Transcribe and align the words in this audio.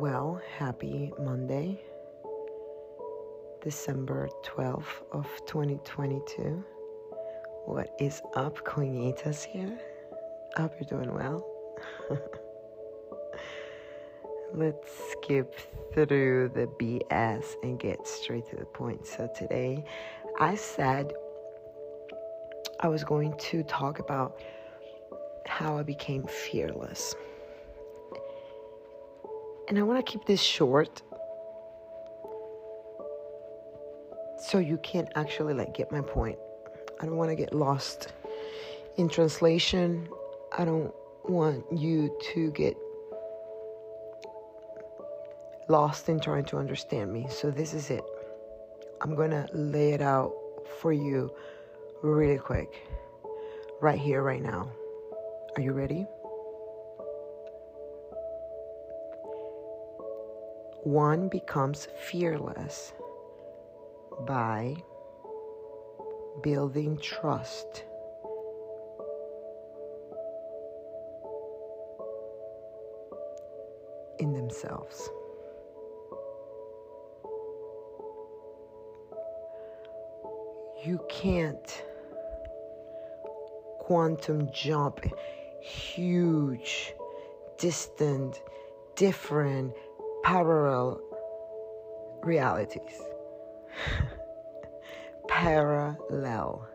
Well, 0.00 0.40
happy 0.56 1.12
Monday, 1.22 1.78
December 3.62 4.30
12th 4.46 5.02
of 5.12 5.26
2022. 5.44 6.64
What 7.66 7.94
is 8.00 8.22
up, 8.34 8.64
Coinitas 8.64 9.44
here? 9.44 9.78
Hope 10.56 10.72
you're 10.80 10.88
doing 10.88 11.14
well. 11.14 11.46
Let's 14.54 14.90
skip 15.12 15.54
through 15.92 16.48
the 16.54 16.66
BS 16.80 17.44
and 17.62 17.78
get 17.78 18.06
straight 18.06 18.48
to 18.48 18.56
the 18.56 18.64
point. 18.64 19.06
So, 19.06 19.30
today 19.36 19.84
I 20.38 20.54
said 20.54 21.12
I 22.80 22.88
was 22.88 23.04
going 23.04 23.34
to 23.50 23.62
talk 23.64 23.98
about 23.98 24.40
how 25.44 25.76
I 25.76 25.82
became 25.82 26.26
fearless. 26.26 27.14
And 29.70 29.78
I 29.78 29.82
want 29.82 30.04
to 30.04 30.12
keep 30.12 30.26
this 30.26 30.42
short 30.42 31.00
so 34.36 34.58
you 34.58 34.78
can 34.82 35.08
actually 35.14 35.54
like 35.54 35.74
get 35.74 35.92
my 35.92 36.00
point. 36.00 36.36
I 37.00 37.06
don't 37.06 37.16
want 37.16 37.30
to 37.30 37.36
get 37.36 37.54
lost 37.54 38.12
in 38.96 39.08
translation. 39.08 40.08
I 40.58 40.64
don't 40.64 40.92
want 41.28 41.64
you 41.70 42.18
to 42.32 42.50
get 42.50 42.76
lost 45.68 46.08
in 46.08 46.18
trying 46.18 46.46
to 46.46 46.56
understand 46.56 47.12
me. 47.12 47.28
So 47.30 47.52
this 47.52 47.72
is 47.72 47.90
it. 47.90 48.02
I'm 49.00 49.14
going 49.14 49.30
to 49.30 49.46
lay 49.52 49.92
it 49.92 50.02
out 50.02 50.34
for 50.80 50.92
you 50.92 51.32
really 52.02 52.38
quick. 52.38 52.74
Right 53.80 54.00
here 54.00 54.24
right 54.24 54.42
now. 54.42 54.68
Are 55.54 55.62
you 55.62 55.70
ready? 55.70 56.08
One 60.84 61.28
becomes 61.28 61.88
fearless 62.08 62.92
by 64.26 64.76
building 66.42 66.98
trust. 66.98 67.84
In 74.18 74.34
themselves. 74.34 75.08
You 80.84 81.00
can't 81.08 81.84
quantum 83.78 84.50
jump 84.52 85.04
huge, 85.60 86.94
distant, 87.58 88.42
different 88.94 89.74
parallel 90.30 91.00
realities. 92.22 93.02
parallel 95.28 96.68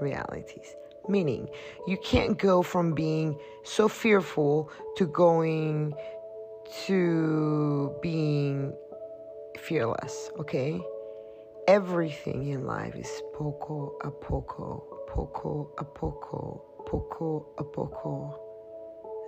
realities. 0.00 0.76
Meaning, 1.08 1.48
you 1.88 1.96
can't 2.04 2.38
go 2.38 2.62
from 2.62 2.94
being 2.94 3.36
so 3.64 3.88
fearful 3.88 4.70
to 4.96 5.08
going 5.08 5.92
to 6.86 7.92
being 8.00 8.72
fearless, 9.58 10.30
okay? 10.38 10.80
Everything 11.66 12.46
in 12.46 12.64
life 12.64 12.94
is 12.94 13.10
poco 13.34 13.96
a 14.02 14.10
poco, 14.12 14.86
poco 15.08 15.72
a 15.78 15.84
poco, 15.84 16.62
poco 16.86 17.48
a 17.58 17.64
poco, 17.64 18.38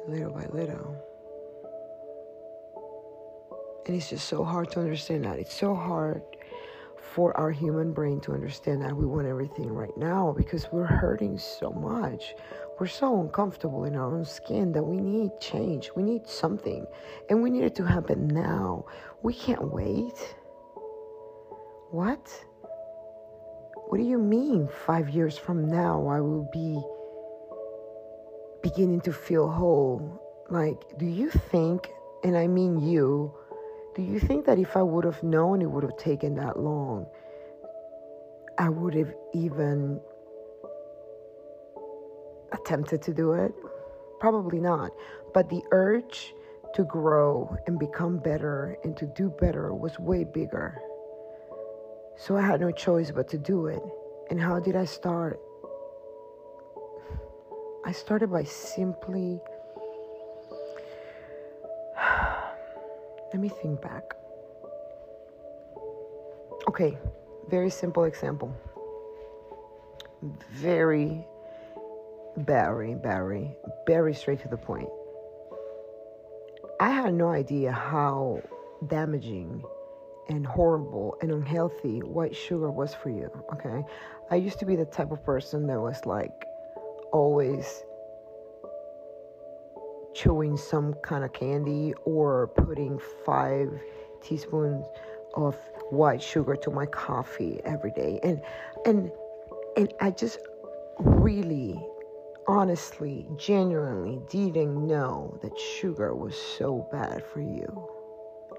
little 0.07 0.31
by 0.31 0.47
little. 0.53 1.12
And 3.87 3.97
it's 3.97 4.11
just 4.11 4.29
so 4.29 4.45
hard 4.45 4.71
to 4.73 4.81
understand 4.81 5.25
that. 5.25 5.39
It's 5.39 5.55
so 5.55 5.75
hard 5.75 6.23
for 7.15 7.37
our 7.37 7.51
human 7.51 7.93
brain 7.93 8.21
to 8.21 8.33
understand 8.33 8.81
that 8.83 8.97
we 8.97 9.05
want 9.05 9.27
everything 9.27 9.69
right 9.69 9.97
now 9.97 10.35
because 10.37 10.67
we're 10.73 10.85
hurting 10.85 11.37
so 11.37 11.71
much. 11.71 12.35
We're 12.79 12.87
so 12.87 13.21
uncomfortable 13.21 13.85
in 13.85 13.97
our 13.97 14.17
own 14.17 14.25
skin 14.25 14.73
that 14.73 14.83
we 14.83 14.97
need 14.97 15.31
change. 15.41 15.91
We 15.95 16.03
need 16.03 16.27
something. 16.27 16.87
And 17.29 17.43
we 17.43 17.51
need 17.51 17.65
it 17.65 17.75
to 17.77 17.85
happen 17.85 18.29
now. 18.29 18.87
We 19.23 19.35
can't 19.35 19.73
wait. 19.73 20.37
What? 21.91 22.27
What 23.89 23.99
do 23.99 24.05
you 24.05 24.17
mean 24.17 24.69
five 24.87 25.11
years 25.11 25.37
from 25.37 25.69
now 25.69 26.07
I 26.07 26.21
will 26.21 26.49
be 26.51 26.81
beginning 28.63 29.03
to 29.03 29.13
feel 29.13 29.51
whole? 29.51 30.19
Like, 30.49 30.81
do 30.99 31.05
you 31.05 31.29
think, 31.29 31.91
and 32.25 32.37
I 32.37 32.47
mean 32.47 32.81
you, 32.81 33.35
do 33.95 34.03
you 34.03 34.19
think 34.19 34.47
that 34.47 34.59
if 34.59 34.77
I 34.77 34.83
would 34.83 35.05
have 35.05 35.23
known 35.23 35.61
it 35.61 35.71
would 35.71 35.83
have 35.83 35.97
taken 35.99 36.35
that 36.37 36.59
long, 36.59 37.07
I 38.59 38.69
would 38.69 38.95
have 38.95 39.13
even 39.35 40.01
attempted 42.53 43.03
to 43.03 43.15
do 43.15 43.33
it? 43.33 43.53
Probably 44.19 44.61
not. 44.61 44.93
But 45.35 45.51
the 45.51 45.63
urge 45.73 46.35
to 46.75 46.85
grow 46.85 47.55
and 47.67 47.79
become 47.79 48.19
better 48.19 48.79
and 48.83 48.97
to 48.97 49.07
do 49.07 49.29
better 49.29 49.75
was 49.75 49.99
way 49.99 50.25
bigger. 50.25 50.81
So 52.17 52.37
I 52.37 52.43
had 52.43 52.61
no 52.61 52.71
choice 52.71 53.11
but 53.11 53.29
to 53.29 53.39
do 53.39 53.67
it. 53.67 53.83
And 54.31 54.41
how 54.41 54.59
did 54.59 54.77
I 54.77 54.87
start? 54.87 55.39
I 57.85 57.93
started 57.93 58.31
by 58.31 58.45
simply 58.45 59.41
Let 63.33 63.41
me 63.41 63.49
think 63.49 63.81
back. 63.81 64.15
Okay, 66.69 66.99
very 67.49 67.71
simple 67.71 68.05
example. 68.05 68.55
Very, 70.51 71.27
very, 72.37 72.95
very, 72.95 73.57
very 73.87 74.15
straight 74.15 74.41
to 74.41 74.49
the 74.49 74.57
point. 74.57 74.89
I 76.79 76.91
had 76.91 77.15
no 77.15 77.29
idea 77.29 77.73
how 77.73 78.43
damaging 78.87 79.63
and 80.29 80.47
horrible 80.47 81.17
and 81.23 81.31
unhealthy 81.31 82.01
white 82.01 82.37
sugar 82.37 82.71
was 82.71 82.95
for 82.95 83.09
you. 83.11 83.31
Okay. 83.55 83.85
I 84.31 84.37
used 84.37 84.59
to 84.61 84.67
be 84.67 84.77
the 84.77 84.85
type 84.85 85.11
of 85.11 85.25
person 85.25 85.67
that 85.69 85.81
was 85.81 86.05
like 86.07 86.47
always 87.13 87.83
chewing 90.23 90.57
some 90.57 90.95
kind 91.03 91.25
of 91.25 91.33
candy 91.33 91.93
or 92.05 92.49
putting 92.49 92.99
five 93.25 93.69
teaspoons 94.23 94.87
of 95.35 95.57
white 95.91 96.23
sugar 96.23 96.55
to 96.55 96.71
my 96.71 96.87
coffee 96.87 97.61
every 97.65 97.91
day. 97.91 98.21
And 98.23 98.41
and 98.87 99.11
and 99.77 99.93
I 100.01 100.11
just 100.11 100.39
really 100.99 101.81
honestly 102.47 103.27
genuinely 103.37 104.21
didn't 104.31 104.87
know 104.87 105.39
that 105.43 105.59
sugar 105.59 106.15
was 106.15 106.37
so 106.37 106.87
bad 106.93 107.25
for 107.25 107.41
you. 107.41 107.89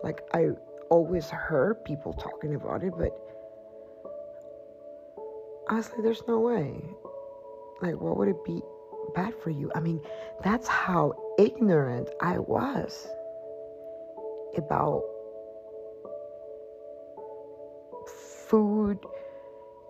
Like 0.04 0.22
I 0.34 0.50
always 0.90 1.30
heard 1.30 1.84
people 1.86 2.14
talking 2.14 2.56
about 2.56 2.84
it 2.84 2.94
but 2.98 3.18
like 5.72 6.04
there's 6.04 6.24
no 6.28 6.40
way. 6.40 6.82
Like 7.82 8.00
what 8.02 8.18
would 8.18 8.28
it 8.28 8.44
be 8.44 8.62
bad 9.14 9.34
for 9.42 9.50
you. 9.50 9.72
I 9.76 9.80
mean, 9.80 10.02
that's 10.44 10.68
how 10.68 11.14
ignorant 11.38 12.10
I 12.22 12.40
was 12.40 13.08
about 14.58 15.04
food 18.48 19.00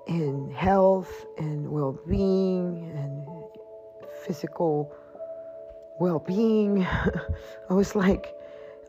and 0.08 0.53
health 0.53 1.26
and 1.38 1.70
well 1.70 1.98
being 2.08 2.92
and 2.96 3.28
physical 4.26 4.94
well 6.00 6.20
being. 6.20 6.85
I 7.70 7.73
was 7.73 7.96
like, 7.96 8.35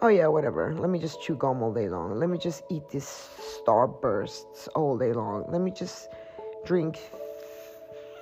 oh 0.01 0.09
yeah, 0.09 0.29
whatever. 0.29 0.75
Let 0.75 0.91
me 0.91 0.99
just 0.99 1.23
chew 1.23 1.37
gum 1.37 1.63
all 1.63 1.73
day 1.73 1.89
long. 1.89 2.19
Let 2.19 2.29
me 2.31 2.39
just 2.39 2.63
eat 2.71 2.89
these 2.89 3.29
starbursts 3.67 4.69
all 4.75 4.97
day 4.97 5.13
long. 5.13 5.45
Let 5.49 5.61
me 5.61 5.71
just 5.71 6.09
drink 6.65 6.99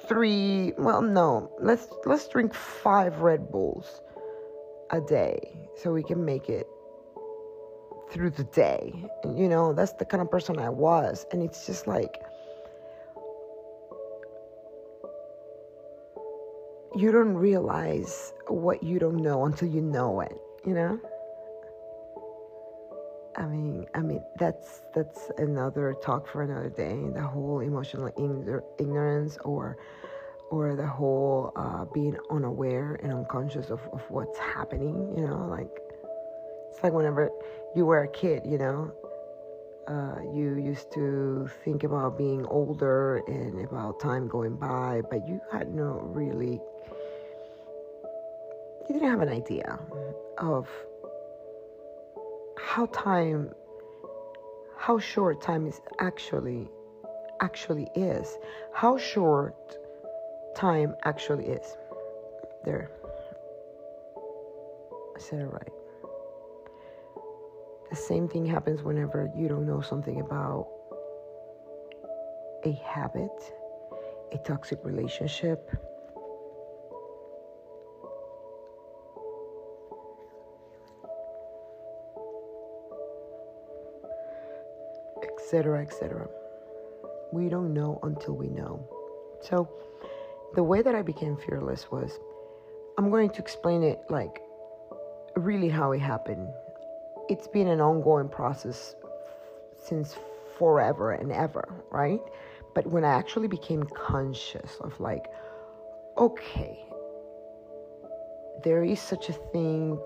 three 0.09 0.73
well 0.79 1.01
no 1.01 1.49
let's 1.61 1.87
let's 2.07 2.27
drink 2.27 2.53
five 2.53 3.21
red 3.21 3.53
bulls 3.53 4.01
a 4.93 5.01
day 5.01 5.39
so 5.77 5.93
we 5.93 6.03
can 6.03 6.25
make 6.25 6.49
it 6.49 6.67
through 8.11 8.31
the 8.31 8.45
day 8.45 8.93
and 9.25 9.39
you 9.39 9.49
know 9.49 9.73
that's 9.73 9.93
the 9.95 10.05
kind 10.05 10.21
of 10.21 10.31
person 10.31 10.59
i 10.59 10.69
was 10.69 11.27
and 11.33 11.43
it's 11.43 11.67
just 11.67 11.87
like 11.87 12.23
you 16.95 17.11
don't 17.11 17.35
realize 17.35 18.35
what 18.49 18.83
you 18.83 18.99
don't 18.99 19.17
know 19.17 19.47
until 19.47 19.69
you 19.69 19.81
know 19.81 20.21
it 20.21 20.37
you 20.67 20.75
know 20.75 21.01
I 23.35 23.47
mean, 23.47 23.87
I 23.95 24.01
mean 24.01 24.23
that's 24.39 24.83
that's 24.95 25.31
another 25.39 25.95
talk 26.03 26.29
for 26.29 26.43
another 26.43 26.69
day. 26.69 26.99
The 27.15 27.23
whole 27.23 27.61
emotional 27.61 28.13
ignorance, 28.79 29.39
or 29.45 29.79
or 30.53 30.77
the 30.77 30.87
whole 30.87 31.53
uh, 31.57 31.85
being 31.95 32.17
unaware 32.31 33.01
and 33.03 33.11
unconscious 33.13 33.71
of, 33.71 33.81
of 33.97 34.03
what's 34.11 34.39
happening. 34.39 34.97
You 35.17 35.23
know, 35.27 35.49
like 35.49 35.73
It's 36.71 36.83
like 36.83 36.93
whenever 36.93 37.31
you 37.75 37.87
were 37.87 38.03
a 38.03 38.09
kid, 38.09 38.43
you 38.47 38.59
know, 38.59 38.93
uh, 39.89 40.21
you 40.33 40.57
used 40.57 40.93
to 40.93 41.49
think 41.65 41.85
about 41.85 42.17
being 42.17 42.47
older 42.47 43.23
and 43.27 43.65
about 43.65 44.01
time 44.01 44.29
going 44.29 44.57
by, 44.57 45.03
but 45.11 45.27
you 45.29 45.41
had 45.53 45.75
no 45.75 46.01
really, 46.15 46.61
you 48.87 48.95
didn't 48.95 49.09
have 49.09 49.21
an 49.21 49.29
idea 49.29 49.79
of 50.39 50.69
how 52.59 52.87
time, 52.87 53.51
how 54.77 54.99
short 54.99 55.43
time 55.43 55.67
is 55.67 55.81
actually, 55.99 56.69
actually 57.41 57.89
is, 57.95 58.39
how 58.73 58.97
short 58.97 59.77
time 60.55 60.95
actually 61.05 61.47
is. 61.47 61.77
There, 62.65 62.91
I 65.17 65.19
said 65.19 65.41
it 65.41 65.47
right. 65.47 65.73
The 67.91 67.97
same 67.97 68.29
thing 68.29 68.47
happens 68.47 68.83
whenever 68.83 69.31
you 69.37 69.49
don't 69.49 69.67
know 69.67 69.81
something 69.81 70.21
about 70.21 70.69
a 72.65 72.73
habit, 72.85 73.55
a 74.33 74.39
toxic 74.39 74.79
relationship. 74.85 75.71
Etc. 85.23 85.83
Etc. 85.83 86.29
We 87.33 87.49
don't 87.49 87.75
know 87.75 87.99
until 88.03 88.35
we 88.35 88.49
know. 88.49 88.89
So, 89.43 89.69
the 90.55 90.63
way 90.63 90.83
that 90.83 90.95
I 90.95 91.03
became 91.03 91.37
fearless 91.37 91.91
was 91.91 92.19
I'm 92.99 93.11
going 93.11 93.31
to 93.31 93.39
explain 93.41 93.83
it 93.83 94.01
like 94.11 94.41
really 95.37 95.69
how 95.69 95.93
it 95.93 96.01
happened 96.01 96.49
it's 97.29 97.47
been 97.49 97.69
an 97.69 97.81
ongoing 97.81 98.29
process 98.29 98.95
since 99.79 100.17
forever 100.59 101.13
and 101.13 101.33
ever, 101.33 101.67
right? 101.91 102.21
But 102.75 102.87
when 102.87 103.05
I 103.05 103.15
actually 103.15 103.49
became 103.49 103.85
conscious 103.85 104.77
of 104.81 104.99
like, 105.01 105.27
okay, 106.19 106.85
there 108.65 108.85
is 108.85 109.01
such 109.01 109.29
a 109.29 109.33
thing 109.33 109.99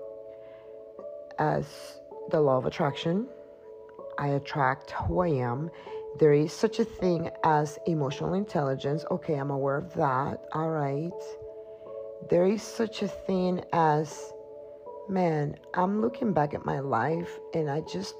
as 1.39 1.99
the 2.31 2.39
law 2.39 2.57
of 2.57 2.65
attraction. 2.65 3.27
I 4.17 4.29
attract 4.29 4.91
who 4.91 5.19
I 5.19 5.27
am. 5.27 5.69
There 6.19 6.33
is 6.33 6.51
such 6.51 6.79
a 6.79 6.85
thing 6.85 7.29
as 7.43 7.77
emotional 7.85 8.33
intelligence. 8.33 9.05
Okay, 9.11 9.35
I'm 9.35 9.51
aware 9.51 9.77
of 9.77 9.93
that. 9.93 10.41
All 10.53 10.71
right. 10.71 11.11
There 12.31 12.47
is 12.47 12.63
such 12.63 13.03
a 13.03 13.07
thing 13.07 13.63
as 13.71 14.33
man, 15.07 15.55
I'm 15.75 16.01
looking 16.01 16.33
back 16.33 16.55
at 16.55 16.65
my 16.65 16.79
life 16.79 17.29
and 17.53 17.69
I 17.69 17.81
just 17.81 18.15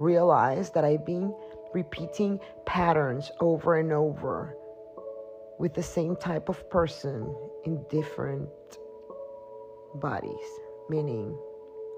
realized 0.00 0.72
that 0.74 0.84
I've 0.84 1.04
been 1.04 1.34
repeating 1.74 2.40
patterns 2.64 3.30
over 3.40 3.76
and 3.76 3.92
over 3.92 4.56
with 5.58 5.74
the 5.74 5.82
same 5.82 6.16
type 6.16 6.48
of 6.48 6.68
person 6.70 7.34
in 7.64 7.84
different 7.90 8.48
bodies, 9.96 10.48
meaning 10.88 11.36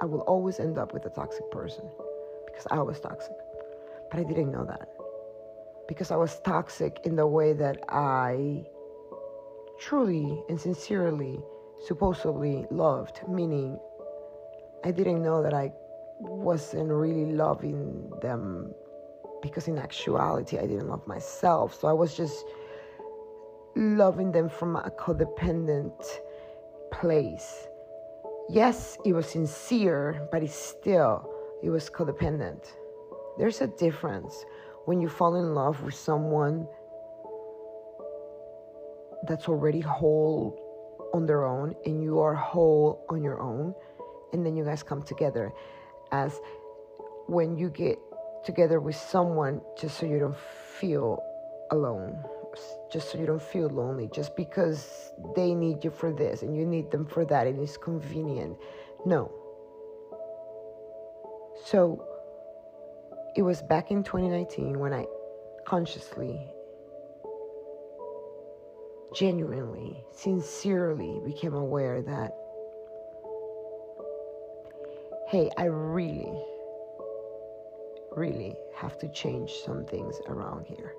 I 0.01 0.07
will 0.07 0.23
always 0.23 0.59
end 0.59 0.77
up 0.77 0.93
with 0.93 1.07
a 1.07 1.11
toxic 1.11 1.49
person 1.53 1.85
because 2.47 2.67
I 2.71 2.81
was 2.81 2.99
toxic. 2.99 3.37
But 4.11 4.21
I 4.21 4.25
didn't 4.25 4.51
know 4.51 4.65
that 4.65 4.89
because 5.91 6.13
I 6.13 6.17
was 6.17 6.39
toxic 6.45 7.01
in 7.03 7.17
the 7.17 7.27
way 7.27 7.53
that 7.53 7.79
I 7.89 8.65
truly 9.81 10.41
and 10.49 10.59
sincerely 10.59 11.41
supposedly 11.85 12.65
loved, 12.71 13.23
meaning 13.29 13.77
I 14.85 14.93
didn't 14.93 15.21
know 15.21 15.43
that 15.43 15.53
I 15.53 15.73
wasn't 16.21 16.91
really 16.91 17.33
loving 17.33 18.09
them 18.23 18.73
because 19.43 19.67
in 19.67 19.79
actuality 19.79 20.59
I 20.59 20.67
didn't 20.69 20.89
love 20.89 21.05
myself. 21.09 21.81
So 21.81 21.89
I 21.89 21.93
was 21.93 22.17
just 22.17 22.45
loving 23.75 24.31
them 24.31 24.49
from 24.49 24.77
a 24.77 24.93
codependent 24.93 26.05
place. 26.93 27.67
Yes, 28.49 28.97
it 29.05 29.13
was 29.13 29.27
sincere, 29.27 30.29
but 30.31 30.45
it's 30.45 30.55
still 30.55 31.29
it 31.65 31.71
was 31.71 31.91
codependent. 31.91 32.63
There's 33.39 33.61
a 33.61 33.67
difference 33.67 34.45
when 34.87 35.01
you 35.01 35.09
fall 35.09 35.37
in 35.37 35.55
love 35.55 35.83
with 35.83 35.95
someone 35.95 36.67
that's 39.27 39.49
already 39.49 39.81
whole 39.81 40.57
on 41.13 41.27
their 41.27 41.45
own 41.45 41.75
and 41.85 42.03
you 42.03 42.21
are 42.21 42.35
whole 42.35 43.05
on 43.11 43.23
your 43.23 43.41
own 43.41 43.75
and 44.33 44.45
then 44.45 44.57
you 44.57 44.65
guys 44.65 44.83
come 44.83 45.03
together. 45.03 45.53
As 46.13 46.41
when 47.27 47.57
you 47.57 47.69
get 47.71 47.99
together 48.45 48.81
with 48.81 48.97
someone 48.97 49.61
just 49.79 49.99
so 49.99 50.07
you 50.07 50.19
don't 50.19 50.39
feel 50.79 51.23
alone 51.71 52.19
just 52.91 53.13
so 53.13 53.19
you 53.19 53.27
don't 53.27 53.43
feel 53.43 53.69
lonely 53.69 54.09
just 54.13 54.35
because 54.37 55.13
they 55.37 55.55
need 55.55 55.85
you 55.85 55.91
for 55.91 56.13
this 56.13 56.43
and 56.43 56.57
you 56.57 56.67
need 56.67 56.91
them 56.91 57.07
for 57.07 57.25
that 57.25 57.47
and 57.47 57.61
it's 57.61 57.77
convenient. 57.77 58.57
No. 59.07 59.31
So 61.65 62.05
it 63.37 63.43
was 63.43 63.63
back 63.63 63.91
in 63.91 64.03
2019 64.03 64.79
when 64.79 64.93
i 64.93 65.07
consciously 65.67 66.47
genuinely 69.15 70.05
sincerely 70.13 71.21
became 71.25 71.55
aware 71.55 72.01
that 72.03 72.35
hey, 75.31 75.49
I 75.57 75.67
really, 75.67 76.45
really 78.17 78.57
have 78.75 78.99
to 78.99 79.07
change 79.13 79.53
some 79.65 79.85
things 79.85 80.21
around 80.27 80.67
here. 80.67 80.93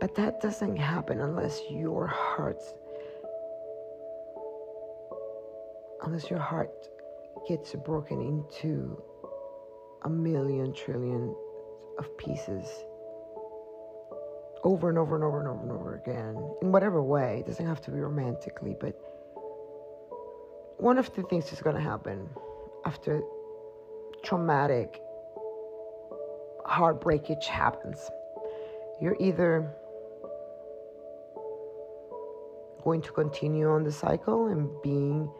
But 0.00 0.14
that 0.14 0.40
doesn't 0.40 0.76
happen 0.76 1.20
unless 1.20 1.60
your 1.68 2.06
heart, 2.06 2.62
unless 6.04 6.30
your 6.30 6.38
heart 6.38 6.70
gets 7.48 7.74
broken 7.74 8.20
into 8.20 9.02
a 10.04 10.10
million 10.10 10.72
trillion 10.72 11.34
of 11.98 12.16
pieces 12.18 12.66
over 14.64 14.88
and 14.88 14.98
over 14.98 15.16
and 15.16 15.24
over 15.24 15.40
and 15.40 15.48
over 15.48 15.62
and 15.62 15.72
over 15.72 15.94
again 15.96 16.36
in 16.62 16.72
whatever 16.72 17.02
way. 17.02 17.38
It 17.40 17.46
doesn't 17.46 17.66
have 17.66 17.80
to 17.82 17.90
be 17.90 17.98
romantically, 17.98 18.76
but 18.78 18.98
one 20.78 20.98
of 20.98 21.12
the 21.14 21.22
things 21.24 21.50
that's 21.50 21.62
going 21.62 21.76
to 21.76 21.82
happen 21.82 22.28
after 22.84 23.22
traumatic 24.22 25.00
heartbreakage 26.64 27.46
happens. 27.46 28.10
You're 29.00 29.16
either 29.20 29.74
going 32.84 33.02
to 33.02 33.12
continue 33.12 33.68
on 33.68 33.84
the 33.84 33.92
cycle 33.92 34.46
and 34.46 34.70
being 34.82 35.30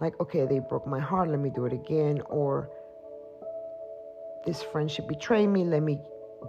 like, 0.00 0.18
okay, 0.20 0.46
they 0.46 0.58
broke 0.58 0.86
my 0.86 1.00
heart, 1.00 1.28
let 1.28 1.38
me 1.38 1.50
do 1.50 1.66
it 1.66 1.72
again, 1.72 2.22
or 2.28 2.70
this 4.44 4.62
friendship 4.62 5.08
betrayed 5.08 5.48
me, 5.48 5.64
let 5.64 5.82
me 5.82 6.00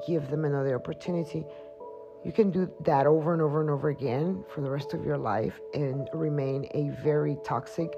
give 0.08 0.30
them 0.30 0.46
another 0.46 0.76
opportunity. 0.76 1.46
You 2.24 2.32
can 2.32 2.52
do 2.52 2.72
that 2.82 3.08
over 3.08 3.34
and 3.34 3.42
over 3.42 3.62
and 3.62 3.70
over 3.70 3.90
again 3.90 4.44
for 4.54 4.62
the 4.62 4.70
rest 4.70 4.94
of 4.94 5.04
your 5.04 5.18
life 5.18 5.60
and 5.74 6.08
remain 6.14 6.68
a 6.74 6.90
very 7.04 7.38
toxic 7.44 7.94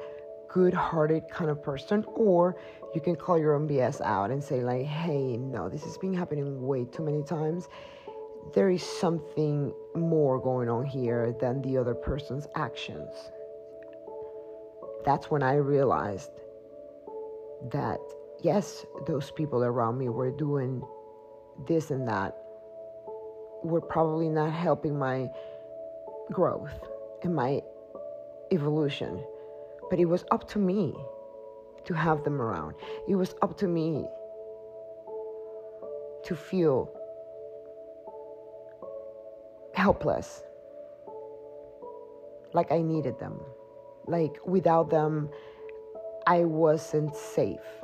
good 0.47 0.73
hearted 0.73 1.23
kind 1.29 1.49
of 1.49 1.61
person, 1.63 2.05
or 2.13 2.55
you 2.93 3.01
can 3.01 3.15
call 3.15 3.39
your 3.39 3.55
own 3.55 3.67
BS 3.67 4.01
out 4.01 4.29
and 4.29 4.43
say, 4.43 4.61
like, 4.61 4.85
hey, 4.85 5.35
no, 5.35 5.67
this 5.67 5.83
has 5.83 5.97
been 5.97 6.13
happening 6.13 6.61
way 6.61 6.85
too 6.85 7.03
many 7.03 7.23
times. 7.23 7.67
There 8.53 8.69
is 8.69 8.83
something 8.83 9.73
more 9.95 10.39
going 10.39 10.69
on 10.69 10.85
here 10.85 11.35
than 11.39 11.61
the 11.61 11.77
other 11.77 11.95
person's 11.95 12.47
actions. 12.55 13.09
That's 15.03 15.31
when 15.31 15.41
I 15.41 15.55
realized 15.55 16.31
that, 17.71 17.99
yes, 18.43 18.85
those 19.07 19.31
people 19.31 19.63
around 19.63 19.97
me 19.97 20.09
were 20.09 20.31
doing 20.31 20.83
this 21.67 21.91
and 21.91 22.07
that, 22.07 22.37
were 23.63 23.81
probably 23.81 24.29
not 24.29 24.51
helping 24.51 24.97
my 24.97 25.29
growth 26.31 26.79
and 27.23 27.33
my 27.33 27.61
evolution 28.51 29.23
but 29.93 29.99
it 29.99 30.05
was 30.05 30.25
up 30.31 30.47
to 30.49 30.57
me 30.57 30.91
to 31.85 31.93
have 31.93 32.23
them 32.23 32.41
around. 32.41 32.73
It 33.07 33.13
was 33.13 33.35
up 33.43 33.55
to 33.59 33.67
me 33.67 34.07
to 36.23 36.35
feel 36.35 36.89
helpless. 39.75 40.41
Like 42.53 42.71
I 42.71 42.81
needed 42.81 43.19
them. 43.19 43.39
Like 44.07 44.37
without 44.47 44.89
them, 44.89 45.29
I 46.25 46.45
wasn't 46.45 47.15
safe. 47.15 47.82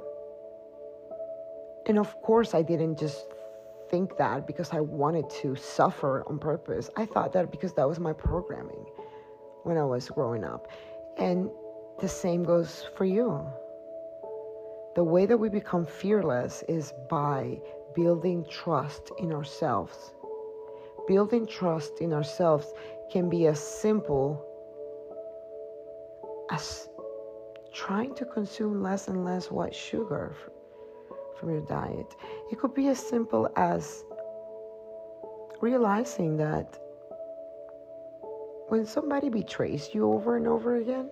And 1.90 1.98
of 1.98 2.22
course, 2.22 2.54
I 2.54 2.62
didn't 2.62 3.00
just 3.00 3.26
think 3.90 4.16
that 4.18 4.46
because 4.46 4.70
I 4.72 4.80
wanted 4.80 5.28
to 5.42 5.56
suffer 5.56 6.24
on 6.28 6.38
purpose. 6.38 6.88
I 6.96 7.08
thought 7.08 7.34
that 7.34 7.50
because 7.50 7.74
that 7.74 7.90
was 7.90 8.00
my 8.00 8.14
programming 8.14 8.86
when 9.64 9.76
I 9.76 9.84
was 9.84 10.08
growing 10.08 10.44
up. 10.44 10.68
And 11.18 11.50
the 12.00 12.08
same 12.08 12.44
goes 12.44 12.86
for 12.96 13.06
you. 13.06 13.44
The 14.94 15.04
way 15.04 15.26
that 15.26 15.38
we 15.38 15.50
become 15.50 15.88
fearless 15.88 16.64
is 16.70 16.94
by 17.10 17.60
building 17.96 18.46
trust 18.48 19.12
in 19.18 19.34
ourselves. 19.34 20.14
Building 21.08 21.48
trust 21.48 22.02
in 22.02 22.14
ourselves 22.14 22.72
can 23.12 23.32
be 23.32 23.48
as 23.48 23.60
simple 23.60 24.46
as 26.52 26.88
trying 27.74 28.14
to 28.14 28.26
consume 28.26 28.84
less 28.84 29.08
and 29.08 29.26
less 29.26 29.50
white 29.50 29.74
sugar 29.74 30.36
from 31.40 31.52
your 31.52 31.62
diet. 31.62 32.16
It 32.52 32.60
could 32.60 32.74
be 32.74 32.88
as 32.88 33.00
simple 33.00 33.50
as 33.56 34.04
realizing 35.62 36.38
that 36.38 36.78
when 38.68 38.86
somebody 38.86 39.30
betrays 39.30 39.90
you 39.94 40.12
over 40.12 40.38
and 40.38 40.48
over 40.48 40.76
again, 40.76 41.10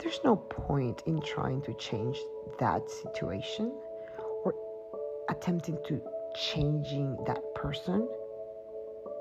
there's 0.00 0.20
no 0.24 0.36
point 0.36 1.02
in 1.06 1.20
trying 1.22 1.62
to 1.62 1.72
change 1.74 2.18
that 2.58 2.90
situation 2.90 3.72
or 4.44 4.54
attempting 5.30 5.78
to 5.86 6.02
changing 6.36 7.16
that 7.26 7.42
person. 7.54 8.06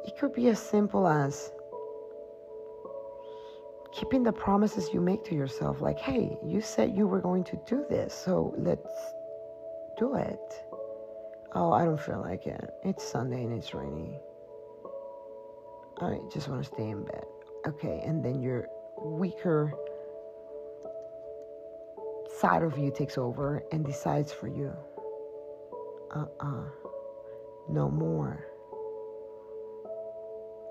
It 0.06 0.18
could 0.18 0.34
be 0.34 0.50
as 0.50 0.60
simple 0.60 1.08
as 1.08 1.54
keeping 3.94 4.24
the 4.24 4.32
promises 4.32 4.90
you 4.92 5.00
make 5.00 5.24
to 5.24 5.36
yourself 5.36 5.80
like 5.80 6.00
hey 6.00 6.36
you 6.44 6.62
said 6.62 6.96
you 6.96 7.06
were 7.06 7.22
going 7.22 7.44
to 7.44 7.60
do 7.68 7.86
this 7.90 8.14
so 8.14 8.54
let's 8.58 9.14
do 9.98 10.16
it. 10.16 10.66
Oh 11.54 11.72
i 11.72 11.86
don't 11.86 12.00
feel 12.00 12.20
like 12.20 12.48
it. 12.48 12.70
It's 12.84 13.04
sunday 13.04 13.44
and 13.44 13.54
it's 13.54 13.74
rainy. 13.74 14.20
I 16.02 16.18
just 16.34 16.50
want 16.50 16.64
to 16.64 16.68
stay 16.68 16.90
in 16.90 17.04
bed. 17.04 17.26
Okay 17.68 18.02
and 18.04 18.26
then 18.26 18.42
your 18.42 18.68
weaker 19.00 19.74
side 22.40 22.64
of 22.64 22.78
you 22.78 22.92
takes 22.92 23.18
over 23.18 23.64
and 23.72 23.86
decides 23.86 24.32
for 24.34 24.48
you. 24.48 24.74
Uh-uh. 26.16 26.64
No 27.70 27.90
more. 27.90 28.46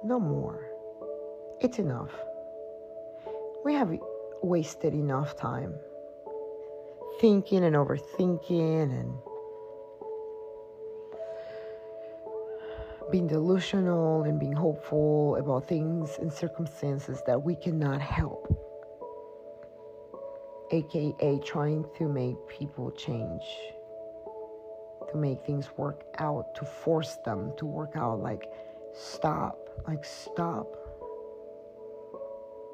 No 0.05 0.19
more. 0.19 0.67
It's 1.61 1.79
enough 1.79 2.11
we 3.65 3.75
have 3.75 3.97
wasted 4.43 4.95
enough 4.95 5.37
time 5.37 5.75
thinking 7.21 7.65
and 7.65 7.77
overthinking 7.77 8.83
and 8.83 9.13
being 13.13 13.27
delusional 13.27 14.23
and 14.23 14.41
being 14.41 14.53
hopeful 14.53 15.37
about 15.37 15.69
things 15.69 16.19
and 16.19 16.33
circumstances 16.33 17.23
that 17.27 17.41
we 17.41 17.55
cannot 17.55 18.01
help. 18.01 18.49
AKA 20.71 21.39
trying 21.45 21.85
to 21.99 22.09
make 22.09 22.37
people 22.49 22.91
change, 22.93 23.45
to 25.11 25.17
make 25.19 25.45
things 25.45 25.69
work 25.77 26.05
out, 26.19 26.55
to 26.55 26.65
force 26.65 27.19
them 27.25 27.53
to 27.59 27.67
work 27.67 27.93
out. 27.95 28.21
Like, 28.21 28.51
stop, 28.95 29.59
like, 29.87 30.05
stop. 30.05 30.82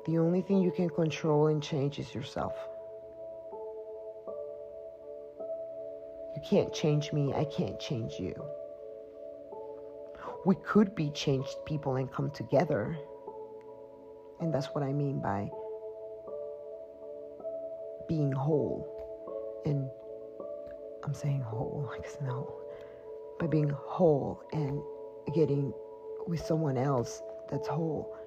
The 0.09 0.17
only 0.17 0.41
thing 0.41 0.63
you 0.63 0.71
can 0.71 0.89
control 0.89 1.49
and 1.49 1.63
change 1.63 1.99
is 1.99 2.15
yourself. 2.15 2.55
You 6.35 6.41
can't 6.49 6.73
change 6.73 7.13
me, 7.13 7.35
I 7.35 7.45
can't 7.45 7.79
change 7.79 8.15
you. 8.19 8.35
We 10.47 10.55
could 10.65 10.95
be 10.95 11.11
changed 11.11 11.55
people 11.67 11.97
and 11.97 12.11
come 12.11 12.31
together. 12.31 12.97
And 14.41 14.55
that's 14.55 14.69
what 14.69 14.83
I 14.83 14.95
mean 14.95 15.21
by 15.21 15.51
being 18.09 18.33
whole. 18.33 18.89
And 19.67 19.91
I'm 21.05 21.13
saying 21.13 21.43
whole, 21.43 21.87
like 21.91 22.09
no, 22.23 22.51
by 23.39 23.47
being 23.47 23.69
whole 23.69 24.41
and 24.55 24.81
getting 25.35 25.71
with 26.27 26.41
someone 26.41 26.79
else 26.79 27.21
that's 27.51 27.69
whole 27.69 28.18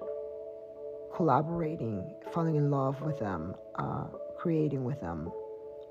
collaborating, 1.14 2.14
falling 2.32 2.56
in 2.56 2.70
love 2.70 3.00
with 3.02 3.18
them, 3.18 3.54
uh, 3.76 4.04
creating 4.36 4.84
with 4.84 5.00
them, 5.00 5.30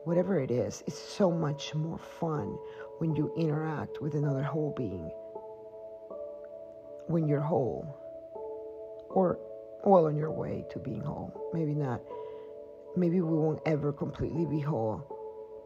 whatever 0.04 0.40
it 0.40 0.52
is, 0.52 0.84
it's 0.88 0.98
so 0.98 1.32
much 1.32 1.74
more 1.76 1.98
fun 1.98 2.58
when 2.98 3.16
you 3.16 3.32
interact 3.38 4.02
with 4.02 4.16
another 4.16 4.44
whole 4.44 4.74
being. 4.76 5.10
When 7.08 7.28
you're 7.28 7.42
whole, 7.42 7.98
or 9.10 9.40
well 9.84 10.08
on 10.08 10.16
your 10.16 10.32
way 10.32 10.66
to 10.72 10.80
being 10.80 11.02
whole. 11.02 11.34
Maybe 11.54 11.74
not. 11.74 12.02
Maybe 12.96 13.22
we 13.22 13.38
won't 13.38 13.62
ever 13.66 13.92
completely 13.92 14.46
be 14.46 14.60
whole, 14.60 15.06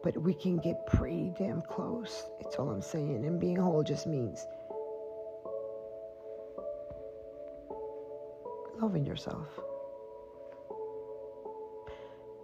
but 0.02 0.16
we 0.16 0.34
can 0.34 0.58
get 0.58 0.86
pretty 0.86 1.32
damn 1.36 1.62
close. 1.62 2.24
It's 2.40 2.56
all 2.56 2.70
I'm 2.70 2.82
saying. 2.82 3.24
And 3.24 3.40
being 3.40 3.56
whole 3.56 3.82
just 3.82 4.06
means 4.06 4.46
loving 8.80 9.04
yourself. 9.04 9.48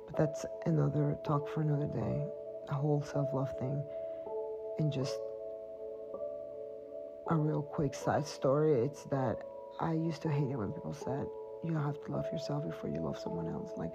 But 0.07 0.17
that's 0.17 0.45
another 0.67 1.17
talk 1.25 1.49
for 1.49 1.63
another 1.63 1.87
day, 1.87 2.27
a 2.69 2.75
whole 2.75 3.03
self 3.03 3.29
love 3.33 3.57
thing. 3.59 3.83
And 4.79 4.93
just 4.93 5.19
a 7.29 7.37
real 7.37 7.63
quick 7.63 7.95
side 7.95 8.27
story 8.27 8.85
it's 8.85 9.05
that 9.05 9.43
I 9.81 9.93
used 9.93 10.23
to 10.23 10.29
hate 10.29 10.51
it 10.51 10.57
when 10.57 10.73
people 10.73 10.95
said, 10.95 11.27
you 11.65 11.75
have 11.77 12.03
to 12.05 12.13
love 12.13 12.27
yourself 12.33 12.67
before 12.67 12.91
you 12.91 13.01
love 13.01 13.19
someone 13.19 13.49
else. 13.49 13.71
Like, 13.77 13.93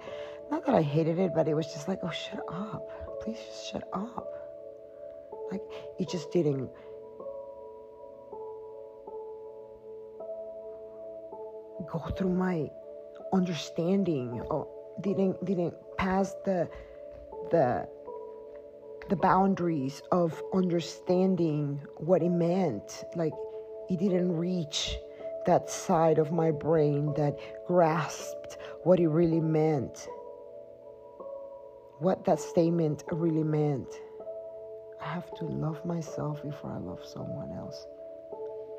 not 0.50 0.64
that 0.66 0.74
I 0.74 0.82
hated 0.82 1.18
it, 1.18 1.32
but 1.34 1.48
it 1.48 1.54
was 1.54 1.66
just 1.66 1.88
like, 1.88 2.00
oh, 2.02 2.10
shut 2.10 2.42
up. 2.48 3.20
Please 3.22 3.38
just 3.46 3.70
shut 3.70 3.86
up. 3.92 4.32
Like, 5.50 5.62
it 5.98 6.08
just 6.08 6.30
didn't 6.32 6.70
go 11.90 11.98
through 12.16 12.34
my 12.34 12.70
understanding 13.32 14.40
or 14.50 14.66
didn't 15.00 15.44
didn't 15.44 15.74
pass 15.96 16.34
the 16.44 16.68
the 17.50 17.88
the 19.08 19.16
boundaries 19.16 20.02
of 20.12 20.42
understanding 20.54 21.80
what 21.96 22.22
it 22.22 22.30
meant. 22.30 23.04
Like 23.14 23.32
it 23.88 23.98
didn't 23.98 24.36
reach 24.36 24.96
that 25.46 25.70
side 25.70 26.18
of 26.18 26.30
my 26.30 26.50
brain 26.50 27.14
that 27.16 27.38
grasped 27.66 28.58
what 28.84 29.00
it 29.00 29.08
really 29.08 29.40
meant. 29.40 30.08
What 32.00 32.24
that 32.26 32.38
statement 32.38 33.04
really 33.10 33.44
meant. 33.44 33.88
I 35.00 35.06
have 35.06 35.32
to 35.36 35.44
love 35.44 35.84
myself 35.84 36.42
before 36.42 36.72
i 36.72 36.78
love 36.78 37.04
someone 37.04 37.52
else. 37.52 37.86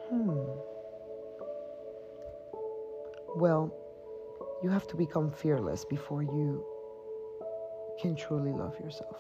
Hmm 0.10 0.79
well, 3.36 3.74
you 4.64 4.70
have 4.70 4.88
to 4.88 4.96
become 4.96 5.32
fearless 5.32 5.86
before 5.86 6.22
you 6.22 6.66
can 8.02 8.16
truly 8.16 8.52
love 8.52 8.80
yourself. 8.80 9.18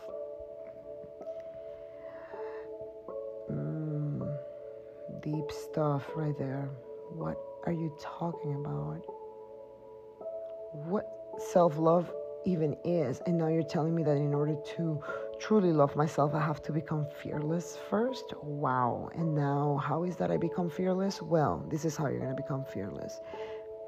Mm, 3.51 4.37
deep 5.21 5.51
stuff 5.51 6.09
right 6.15 6.37
there. 6.37 6.69
What 7.11 7.37
are 7.65 7.71
you 7.71 7.95
talking 8.01 8.55
about? 8.55 9.01
What 10.73 11.07
self 11.39 11.77
love 11.77 12.11
even 12.45 12.75
is? 12.83 13.21
And 13.25 13.37
now 13.37 13.47
you're 13.47 13.63
telling 13.63 13.95
me 13.95 14.03
that 14.03 14.17
in 14.17 14.33
order 14.33 14.55
to 14.77 15.01
truly 15.39 15.71
love 15.71 15.95
myself, 15.95 16.33
I 16.33 16.41
have 16.41 16.61
to 16.63 16.71
become 16.71 17.05
fearless 17.21 17.77
first? 17.89 18.33
Wow. 18.43 19.09
And 19.15 19.33
now, 19.33 19.81
how 19.83 20.03
is 20.03 20.15
that 20.17 20.31
I 20.31 20.37
become 20.37 20.69
fearless? 20.69 21.21
Well, 21.21 21.65
this 21.69 21.85
is 21.85 21.97
how 21.97 22.07
you're 22.07 22.19
going 22.19 22.35
to 22.35 22.41
become 22.41 22.65
fearless 22.65 23.19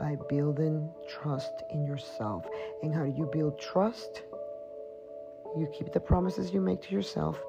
by 0.02 0.18
building 0.28 0.90
trust 1.08 1.62
in 1.70 1.86
yourself. 1.86 2.48
And 2.82 2.94
how 2.94 3.06
do 3.06 3.12
you 3.12 3.30
build 3.32 3.60
trust? 3.60 4.24
You 5.56 5.68
keep 5.72 5.94
the 5.94 6.00
promises 6.00 6.52
you 6.52 6.60
make 6.60 6.82
to 6.82 6.96
yourself. 6.96 7.40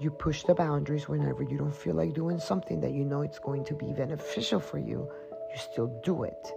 You 0.00 0.10
push 0.10 0.44
the 0.44 0.54
boundaries 0.54 1.10
whenever 1.10 1.42
you 1.42 1.58
don't 1.58 1.76
feel 1.76 1.94
like 1.94 2.14
doing 2.14 2.40
something 2.40 2.80
that 2.80 2.92
you 2.92 3.04
know 3.04 3.20
it's 3.20 3.38
going 3.38 3.64
to 3.66 3.74
be 3.74 3.92
beneficial 3.92 4.60
for 4.60 4.78
you. 4.78 5.10
You 5.50 5.58
still 5.58 5.88
do 6.02 6.22
it. 6.22 6.48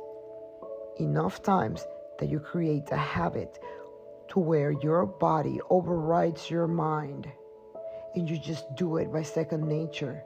Enough 1.02 1.44
times 1.44 1.86
that 2.20 2.30
you 2.30 2.40
create 2.40 2.90
a 2.92 2.98
habit 2.98 3.60
to 4.30 4.40
where 4.40 4.72
your 4.72 5.06
body 5.06 5.60
overrides 5.70 6.50
your 6.50 6.68
mind 6.68 7.28
and 8.16 8.30
you 8.30 8.38
just 8.38 8.74
do 8.76 8.96
it 8.96 9.12
by 9.12 9.24
second 9.24 9.68
nature 9.68 10.24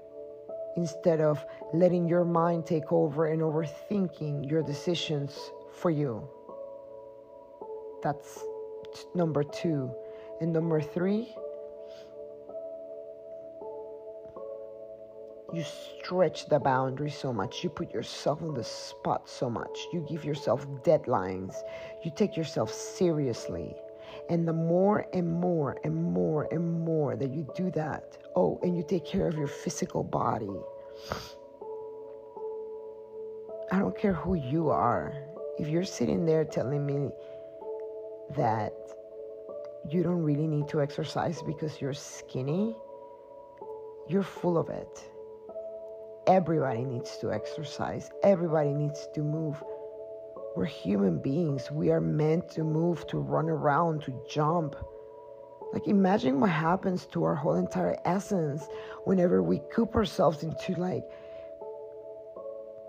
instead 0.77 1.19
of 1.19 1.43
letting 1.73 2.07
your 2.07 2.23
mind 2.23 2.65
take 2.65 2.91
over 2.91 3.25
and 3.25 3.41
overthinking 3.41 4.49
your 4.49 4.63
decisions 4.63 5.51
for 5.73 5.89
you. 5.89 6.27
That's 8.01 8.39
number 9.15 9.43
two. 9.43 9.91
And 10.39 10.53
number 10.53 10.79
three, 10.79 11.35
you 15.51 15.63
stretch 15.63 16.47
the 16.47 16.59
boundary 16.59 17.09
so 17.09 17.33
much. 17.33 17.63
You 17.63 17.69
put 17.69 17.91
yourself 17.91 18.41
on 18.43 18.53
the 18.53 18.63
spot 18.63 19.27
so 19.27 19.49
much. 19.49 19.79
You 19.91 20.05
give 20.07 20.23
yourself 20.23 20.67
deadlines. 20.83 21.55
You 22.03 22.11
take 22.11 22.37
yourself 22.37 22.71
seriously. 22.71 23.75
And 24.29 24.47
the 24.47 24.53
more 24.53 25.05
and 25.13 25.31
more 25.31 25.77
and 25.83 25.95
more 25.95 26.47
and 26.51 26.81
more 26.81 27.15
that 27.15 27.33
you 27.33 27.47
do 27.55 27.71
that, 27.71 28.17
oh, 28.35 28.59
and 28.61 28.75
you 28.75 28.83
take 28.83 29.05
care 29.05 29.27
of 29.27 29.37
your 29.37 29.47
physical 29.47 30.03
body. 30.03 30.49
I 33.71 33.79
don't 33.79 33.97
care 33.97 34.13
who 34.13 34.35
you 34.35 34.69
are. 34.69 35.13
If 35.57 35.67
you're 35.67 35.83
sitting 35.83 36.25
there 36.25 36.45
telling 36.45 36.85
me 36.85 37.09
that 38.35 38.73
you 39.89 40.03
don't 40.03 40.21
really 40.21 40.47
need 40.47 40.67
to 40.69 40.81
exercise 40.81 41.41
because 41.41 41.79
you're 41.79 41.93
skinny, 41.93 42.75
you're 44.07 44.23
full 44.23 44.57
of 44.57 44.69
it. 44.69 45.11
Everybody 46.27 46.83
needs 46.83 47.17
to 47.19 47.31
exercise, 47.31 48.09
everybody 48.23 48.73
needs 48.73 49.07
to 49.15 49.21
move. 49.21 49.63
We're 50.57 50.65
human 50.65 51.19
beings. 51.19 51.69
We 51.69 51.91
are 51.91 52.01
meant 52.01 52.49
to 52.53 52.63
move, 52.63 53.05
to 53.09 53.19
run 53.19 53.47
around, 53.47 54.01
to 54.05 54.23
jump. 54.27 54.75
Like, 55.71 55.87
imagine 55.87 56.39
what 56.39 56.49
happens 56.49 57.05
to 57.11 57.23
our 57.25 57.35
whole 57.35 57.53
entire 57.53 57.95
essence 58.05 58.67
whenever 59.03 59.43
we 59.43 59.61
coop 59.71 59.95
ourselves 59.95 60.41
into 60.41 60.73
like 60.73 61.03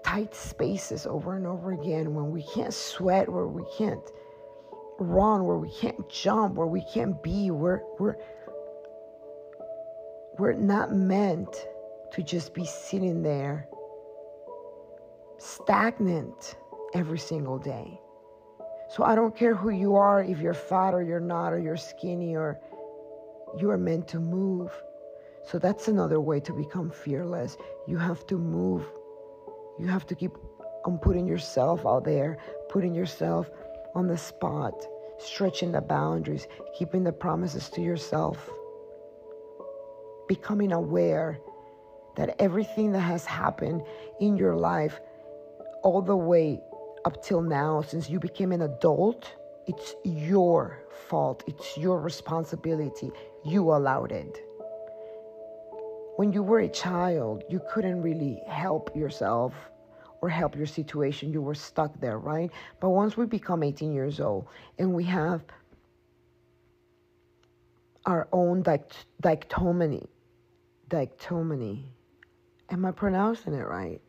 tight 0.03 0.35
spaces 0.35 1.07
over 1.07 1.37
and 1.37 1.47
over 1.47 1.73
again, 1.73 2.15
when 2.15 2.31
we 2.31 2.43
can't 2.43 2.73
sweat, 2.73 3.29
where 3.29 3.47
we 3.47 3.65
can't 3.77 4.13
run, 4.99 5.45
where 5.45 5.59
we 5.59 5.71
can't 5.71 6.09
jump, 6.09 6.55
where 6.55 6.67
we 6.67 6.81
can't 6.81 7.23
be. 7.23 7.51
We're, 7.51 7.83
we're, 7.99 8.17
we're 10.39 10.55
not 10.55 10.95
meant 10.95 11.67
to 12.13 12.23
just 12.23 12.55
be 12.55 12.65
sitting 12.65 13.23
there 13.23 13.69
stagnant 15.37 16.57
every 16.95 17.19
single 17.19 17.59
day. 17.59 18.01
So 18.91 19.05
I 19.05 19.15
don't 19.15 19.37
care 19.37 19.55
who 19.55 19.71
you 19.71 19.97
are, 19.97 20.23
if 20.23 20.39
you're 20.41 20.55
fat 20.55 20.95
or 20.95 21.03
you're 21.03 21.21
not, 21.21 21.53
or 21.53 21.59
you're 21.59 21.77
skinny, 21.77 22.35
or 22.35 22.59
you 23.59 23.71
are 23.71 23.79
meant 23.79 24.09
to 24.09 24.19
move. 24.19 24.71
So 25.45 25.59
that's 25.59 25.89
another 25.89 26.21
way 26.21 26.41
to 26.41 26.53
become 26.53 26.91
fearless. 26.91 27.57
You 27.87 27.99
have 27.99 28.27
to 28.29 28.39
move. 28.39 28.85
You 29.79 29.87
have 29.87 30.07
to 30.07 30.15
keep 30.15 30.33
on 30.85 30.99
putting 30.99 31.27
yourself 31.27 31.87
out 31.87 32.05
there, 32.05 32.39
putting 32.69 32.95
yourself 32.95 33.51
on 33.95 34.07
the 34.07 34.17
spot, 34.17 34.87
stretching 35.19 35.73
the 35.73 35.81
boundaries, 35.81 36.47
keeping 36.77 37.05
the 37.05 37.13
promises 37.13 37.69
to 37.71 37.83
yourself, 37.83 38.51
becoming 40.29 40.73
aware 40.73 41.39
that 42.17 42.37
everything 42.41 42.93
that 42.93 43.01
has 43.01 43.25
happened 43.25 43.83
in 44.21 44.37
your 44.37 44.57
life, 44.57 45.01
all 45.83 46.03
the 46.03 46.17
way 46.17 46.61
up 47.05 47.23
till 47.23 47.43
now, 47.43 47.83
since 47.83 48.09
you 48.11 48.19
became 48.19 48.53
an 48.53 48.63
adult, 48.63 49.33
it's 49.67 49.95
your 50.05 50.83
fault, 51.09 51.45
it's 51.47 51.77
your 51.77 52.01
responsibility. 52.01 53.11
You 53.45 53.73
allowed 53.73 54.13
it. 54.13 54.39
When 56.17 56.33
you 56.33 56.43
were 56.43 56.61
a 56.61 56.69
child, 56.69 57.45
you 57.49 57.61
couldn't 57.73 58.03
really 58.03 58.43
help 58.49 58.95
yourself 58.97 59.55
or 60.21 60.29
help 60.29 60.57
your 60.57 60.67
situation. 60.67 61.33
You 61.33 61.43
were 61.43 61.55
stuck 61.55 61.99
there, 62.01 62.19
right? 62.19 62.51
But 62.81 62.91
once 62.91 63.17
we 63.17 63.27
become 63.27 63.63
18 63.63 63.93
years 63.93 64.21
old 64.21 64.49
and 64.79 64.93
we 64.93 65.05
have 65.05 65.43
our 68.05 68.27
own 68.33 68.63
dict- 68.63 69.07
dictomony, 69.23 70.07
dictomony, 70.89 71.85
am 72.71 72.85
I 72.85 72.91
pronouncing 72.91 73.55
it 73.55 73.67
right? 73.67 74.01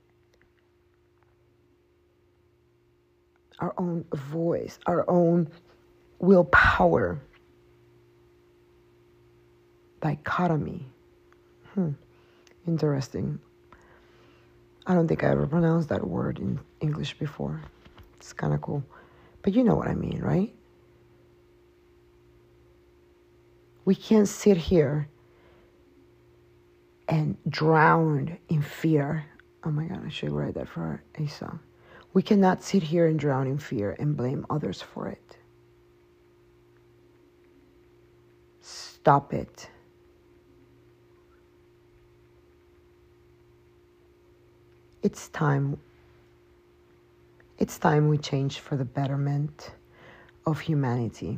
Our 3.60 3.74
own 3.78 4.06
voice, 4.14 4.80
our 4.86 5.10
own 5.10 5.50
willpower, 6.20 7.20
dichotomy. 10.02 10.86
Hmm, 11.74 11.92
interesting. 12.68 13.40
I 14.88 14.94
don't 14.94 15.08
think 15.08 15.24
I 15.24 15.30
ever 15.30 15.46
pronounced 15.46 15.90
that 15.90 16.06
word 16.06 16.40
in 16.40 16.60
English 16.82 17.20
before. 17.20 17.62
It's 18.18 18.34
kind 18.34 18.54
of 18.54 18.62
cool. 18.62 18.84
But 19.42 19.54
you 19.54 19.64
know 19.64 19.76
what 19.76 19.88
I 19.88 19.94
mean, 19.94 20.20
right? 20.20 20.54
We 23.86 23.96
can't 23.96 24.28
sit 24.28 24.58
here 24.58 25.08
and 27.08 27.38
drown 27.48 28.38
in 28.50 28.62
fear. 28.62 29.26
Oh 29.64 29.72
my 29.72 29.86
God, 29.86 30.06
I 30.06 30.10
should 30.10 30.32
write 30.32 30.54
that 30.56 30.68
for 30.68 31.02
a 31.18 31.28
song. 31.28 31.60
We 32.14 32.22
cannot 32.22 32.64
sit 32.64 32.84
here 32.84 33.06
and 33.08 33.20
drown 33.20 33.48
in 33.48 33.58
fear 33.58 33.96
and 34.00 34.18
blame 34.18 34.46
others 34.50 34.82
for 34.82 35.08
it. 35.08 35.38
Stop 38.62 39.34
it. 39.34 39.70
it's 45.02 45.30
time 45.30 45.78
it's 47.58 47.78
time 47.78 48.08
we 48.08 48.18
change 48.18 48.60
for 48.60 48.78
the 48.78 48.86
betterment 48.86 49.72
of 50.46 50.62
humanity. 50.62 51.38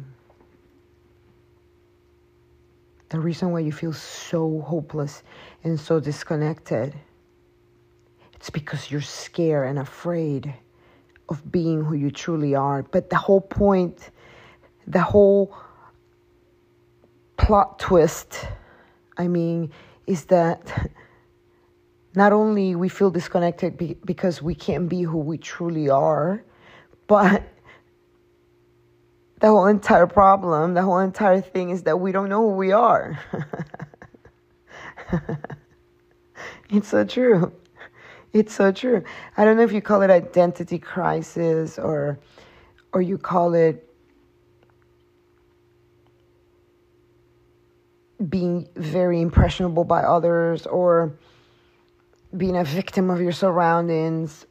The 3.10 3.20
reason 3.20 3.52
why 3.52 3.62
you 3.62 3.72
feel 3.72 3.94
so 3.94 4.62
hopeless 4.62 5.24
and 5.64 5.80
so 5.80 6.00
disconnected 6.00 6.94
it's 8.42 8.50
because 8.50 8.90
you're 8.90 9.02
scared 9.02 9.70
and 9.70 9.78
afraid 9.78 10.52
of 11.30 11.52
being 11.52 11.84
who 11.84 11.94
you 11.94 12.10
truly 12.10 12.56
are. 12.56 12.82
But 12.82 13.12
the 13.12 13.16
whole 13.16 13.40
point, 13.40 14.10
the 14.88 15.00
whole 15.00 15.56
plot 17.38 17.78
twist, 17.78 18.48
I 19.16 19.28
mean, 19.28 19.72
is 20.08 20.26
that 20.26 20.90
not 22.16 22.34
only 22.34 22.74
we 22.74 22.90
feel 22.90 23.12
disconnected 23.12 23.78
be- 23.78 23.98
because 24.06 24.42
we 24.42 24.56
can't 24.56 24.90
be 24.90 25.04
who 25.04 25.20
we 25.20 25.38
truly 25.38 25.92
are, 25.92 26.44
but 27.06 27.44
the 29.40 29.50
whole 29.50 29.68
entire 29.68 30.08
problem, 30.08 30.74
the 30.74 30.82
whole 30.82 30.98
entire 30.98 31.42
thing 31.42 31.70
is 31.70 31.84
that 31.84 32.00
we 32.00 32.12
don't 32.12 32.28
know 32.28 32.50
who 32.50 32.56
we 32.56 32.72
are. 32.72 33.20
it's 36.72 36.88
so 36.88 37.06
true. 37.06 37.54
It's 38.34 38.54
so 38.54 38.72
true. 38.72 39.04
I 39.36 39.44
don't 39.44 39.58
know 39.58 39.64
if 39.64 39.74
you 39.74 39.82
call 39.82 40.02
it 40.02 40.10
identity 40.10 40.80
crisis 40.80 41.78
or 41.78 42.18
or 42.94 43.02
you 43.02 43.18
call 43.18 43.54
it 43.54 43.88
being 48.30 48.68
very 48.76 49.22
impressionable 49.22 49.84
by 49.84 50.02
others 50.04 50.66
or 50.68 51.14
being 52.36 52.56
a 52.56 52.64
victim 52.64 53.10
of 53.10 53.20
your 53.22 53.32
surroundings. 53.32 54.46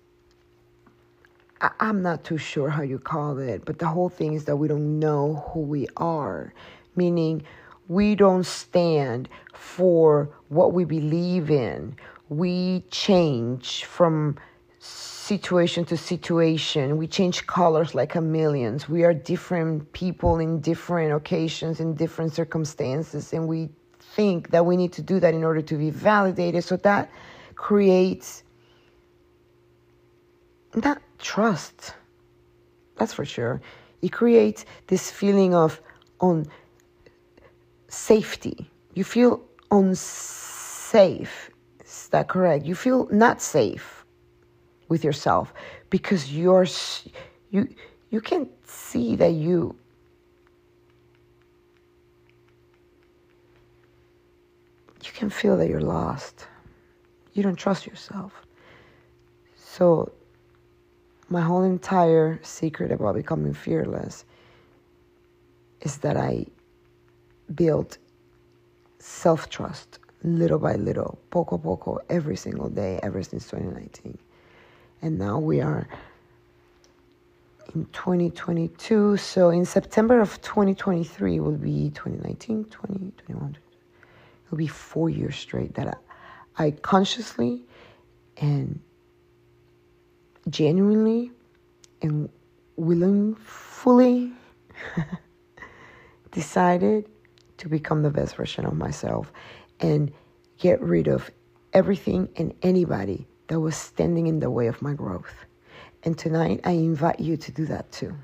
I, 1.61 1.71
I'm 1.81 2.03
not 2.03 2.25
too 2.25 2.39
sure 2.39 2.69
how 2.69 2.83
you 2.83 2.99
call 2.99 3.39
it, 3.39 3.65
but 3.65 3.79
the 3.79 3.87
whole 3.87 4.09
thing 4.09 4.35
is 4.35 4.45
that 4.47 4.57
we 4.57 4.69
don't 4.69 4.99
know 4.99 5.51
who 5.53 5.61
we 5.61 5.87
are, 5.97 6.53
meaning 6.97 7.45
we 7.89 8.15
don't 8.15 8.45
stand 8.45 9.29
for 9.55 10.31
what 10.49 10.73
we 10.73 10.85
believe 10.85 11.51
in. 11.51 11.97
We 12.31 12.85
change 12.91 13.85
from 13.85 14.37
situation 14.79 15.85
to 15.85 15.97
situation. 15.97 16.97
We 16.97 17.07
change 17.07 17.47
colors 17.47 17.95
like 17.95 18.13
chameleons. 18.13 18.89
We 18.89 19.05
are 19.05 19.13
different 19.13 19.93
people 19.93 20.39
in 20.39 20.61
different 20.61 21.13
occasions, 21.13 21.81
in 21.81 21.95
different 21.95 22.33
circumstances, 22.33 23.33
and 23.33 23.47
we 23.47 23.69
think 24.15 24.51
that 24.51 24.65
we 24.65 24.77
need 24.77 24.93
to 24.95 25.03
do 25.03 25.21
that 25.21 25.35
in 25.35 25.45
order 25.45 25.61
to 25.61 25.75
be 25.77 25.91
validated. 25.91 26.65
So 26.65 26.77
that 26.79 27.11
creates 27.57 28.43
not 30.75 31.03
trust. 31.19 31.95
That's 32.97 33.13
for 33.13 33.25
sure. 33.25 33.61
It 34.03 34.13
creates 34.13 34.65
this 34.87 35.11
feeling 35.11 35.55
of 35.55 35.81
on 36.21 36.47
safety. 37.89 38.71
You 38.95 39.05
feel 39.05 39.43
unsafe. 39.71 41.50
That 42.11 42.29
correct? 42.29 42.65
You 42.65 42.75
feel 42.75 43.09
not 43.11 43.41
safe 43.41 44.05
with 44.89 45.05
yourself 45.05 45.55
because 45.91 46.33
you're 46.33 46.67
you 47.51 47.69
you 48.11 48.21
can 48.21 48.49
see 48.65 49.17
that 49.17 49.33
you 49.33 49.77
you 55.05 55.13
can 55.13 55.31
feel 55.31 55.57
that 55.57 55.69
you're 55.69 55.81
lost 55.81 56.47
you 57.33 57.43
don't 57.43 57.57
trust 57.57 57.87
yourself. 57.87 58.33
So, 59.57 60.13
my 61.29 61.41
whole 61.41 61.63
entire 61.63 62.41
secret 62.43 62.91
about 62.91 63.15
becoming 63.15 63.55
fearless 63.55 64.25
is 65.81 65.99
that 65.99 66.17
I 66.17 66.47
built 67.55 67.99
self 68.99 69.49
trust 69.49 70.00
little 70.23 70.59
by 70.59 70.75
little, 70.75 71.19
poco 71.31 71.59
poco, 71.59 71.99
every 72.09 72.37
single 72.37 72.69
day 72.69 73.01
ever 73.03 73.23
since 73.23 73.49
2019. 73.49 74.19
And 75.03 75.19
now 75.19 75.39
we 75.39 75.61
are 75.61 75.89
in 77.75 77.87
2022. 77.87 79.17
So 79.17 79.51
in 79.51 79.65
September 79.65 80.21
of 80.21 80.41
2023 80.43 81.41
will 81.41 81.53
be 81.53 81.91
2019, 81.91 82.65
20, 82.65 83.13
It'll 84.47 84.59
be 84.59 84.67
four 84.67 85.09
years 85.09 85.37
straight 85.37 85.75
that 85.75 85.99
I, 86.57 86.67
I 86.67 86.71
consciously 86.73 87.63
and 88.37 88.81
genuinely 90.49 91.31
and 92.03 92.29
willingly 92.77 94.33
decided 96.33 97.09
to 97.59 97.69
become 97.69 98.03
the 98.03 98.11
best 98.11 98.37
version 98.37 98.65
of 98.65 98.75
myself 98.75 99.33
and 99.81 100.13
get 100.59 100.81
rid 100.81 101.09
of 101.09 101.31
everything 101.73 102.29
and 102.37 102.55
anybody 102.63 103.27
that 103.49 103.61
was 103.61 103.77
standing 103.77 104.27
in 104.27 104.41
the 104.41 104.51
way 104.51 104.67
of 104.67 104.81
my 104.81 104.95
growth. 104.95 105.35
And 106.03 106.17
tonight, 106.17 106.61
I 106.65 106.73
invite 106.73 107.21
you 107.21 107.37
to 107.37 107.53
do 107.53 107.67
that 107.67 107.91
too. 107.91 108.15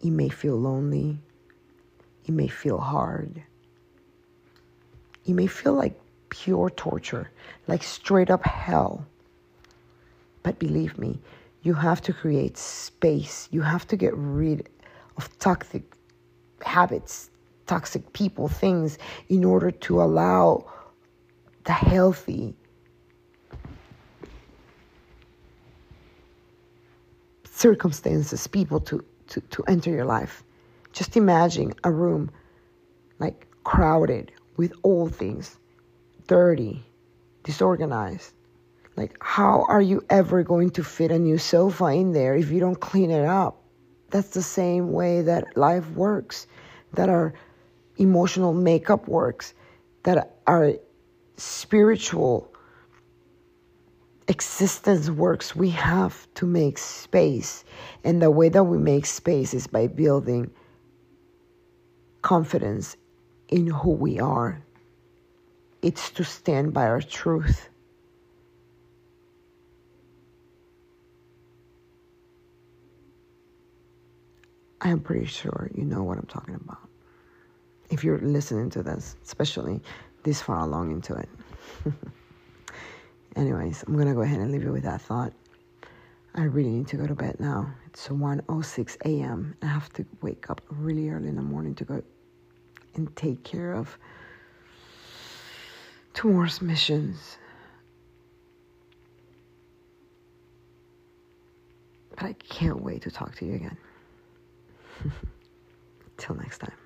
You 0.00 0.10
may 0.10 0.28
feel 0.28 0.56
lonely. 0.56 1.18
You 2.24 2.34
may 2.34 2.48
feel 2.48 2.78
hard. 2.78 3.42
You 5.24 5.34
may 5.34 5.46
feel 5.46 5.74
like 5.74 5.98
pure 6.28 6.70
torture, 6.70 7.30
like 7.68 7.82
straight 7.82 8.30
up 8.30 8.44
hell. 8.44 9.06
But 10.42 10.58
believe 10.58 10.98
me, 10.98 11.20
you 11.62 11.74
have 11.74 12.00
to 12.02 12.12
create 12.12 12.58
space. 12.58 13.48
You 13.52 13.62
have 13.62 13.86
to 13.88 13.96
get 13.96 14.14
rid 14.16 14.68
of 15.16 15.38
toxic 15.38 15.84
habits, 16.64 17.30
toxic 17.66 18.12
people, 18.12 18.48
things, 18.48 18.98
in 19.28 19.44
order 19.44 19.70
to 19.70 20.02
allow 20.02 20.64
the 21.64 21.72
healthy 21.72 22.54
circumstances, 27.44 28.46
people 28.48 28.80
to, 28.80 29.04
to, 29.28 29.40
to 29.40 29.62
enter 29.64 29.90
your 29.90 30.04
life. 30.04 30.42
Just 30.92 31.16
imagine 31.16 31.72
a 31.84 31.90
room 31.90 32.30
like 33.18 33.46
crowded 33.64 34.32
with 34.56 34.72
old 34.82 35.14
things, 35.14 35.56
dirty, 36.26 36.84
disorganized. 37.44 38.32
Like, 38.96 39.16
how 39.20 39.64
are 39.68 39.80
you 39.80 40.04
ever 40.10 40.42
going 40.42 40.70
to 40.70 40.84
fit 40.84 41.10
a 41.10 41.18
new 41.18 41.38
sofa 41.38 41.86
in 41.86 42.12
there 42.12 42.34
if 42.34 42.50
you 42.50 42.60
don't 42.60 42.80
clean 42.80 43.10
it 43.10 43.24
up? 43.24 43.62
That's 44.10 44.30
the 44.30 44.42
same 44.42 44.92
way 44.92 45.22
that 45.22 45.56
life 45.56 45.88
works, 45.92 46.46
that 46.92 47.08
our 47.08 47.32
emotional 47.96 48.52
makeup 48.52 49.08
works, 49.08 49.54
that 50.04 50.36
our 50.46 50.74
spiritual 51.36 52.52
existence 54.28 55.10
works, 55.10 55.54
we 55.54 55.70
have 55.70 56.26
to 56.34 56.46
make 56.46 56.78
space. 56.78 57.64
And 58.04 58.22
the 58.22 58.30
way 58.30 58.48
that 58.48 58.64
we 58.64 58.78
make 58.78 59.06
space 59.06 59.54
is 59.54 59.66
by 59.66 59.86
building 59.86 60.50
confidence 62.22 62.96
in 63.48 63.66
who 63.66 63.90
we 63.90 64.20
are. 64.20 64.62
It's 65.82 66.10
to 66.12 66.24
stand 66.24 66.72
by 66.72 66.86
our 66.86 67.02
truth. 67.02 67.68
I 74.80 74.88
am 74.88 75.00
pretty 75.00 75.26
sure 75.26 75.70
you 75.74 75.84
know 75.84 76.02
what 76.02 76.18
I'm 76.18 76.26
talking 76.26 76.54
about. 76.54 76.91
If 77.92 78.02
you're 78.02 78.18
listening 78.20 78.70
to 78.70 78.82
this, 78.82 79.16
especially 79.22 79.82
this 80.22 80.40
far 80.40 80.60
along 80.60 80.92
into 80.92 81.14
it. 81.14 81.28
Anyways, 83.36 83.84
I'm 83.86 83.98
gonna 83.98 84.14
go 84.14 84.22
ahead 84.22 84.40
and 84.40 84.50
leave 84.50 84.62
you 84.62 84.72
with 84.72 84.84
that 84.84 85.02
thought. 85.02 85.34
I 86.34 86.44
really 86.44 86.70
need 86.70 86.88
to 86.88 86.96
go 86.96 87.06
to 87.06 87.14
bed 87.14 87.36
now. 87.38 87.70
It's 87.86 88.08
1:06 88.08 88.96
a.m. 89.04 89.54
I 89.60 89.66
have 89.66 89.92
to 89.92 90.06
wake 90.22 90.48
up 90.48 90.62
really 90.70 91.10
early 91.10 91.28
in 91.28 91.36
the 91.36 91.42
morning 91.42 91.74
to 91.74 91.84
go 91.84 92.02
and 92.94 93.14
take 93.14 93.44
care 93.44 93.74
of 93.74 93.98
two 96.14 96.28
tomorrow's 96.28 96.62
missions. 96.62 97.36
But 102.16 102.24
I 102.24 102.32
can't 102.32 102.80
wait 102.80 103.02
to 103.02 103.10
talk 103.10 103.34
to 103.36 103.44
you 103.44 103.54
again. 103.56 103.76
Till 106.16 106.36
next 106.36 106.58
time. 106.58 106.81